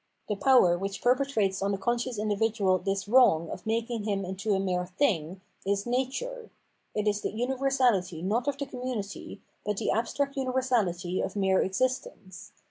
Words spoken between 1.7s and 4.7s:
the conscious individual this wrong of making him into a